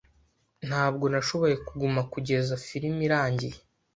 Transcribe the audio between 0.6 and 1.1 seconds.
Ntabwo